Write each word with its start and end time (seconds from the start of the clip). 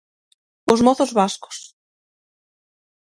Os 0.73 0.79
mozos 0.87 1.11
vascos. 1.19 1.57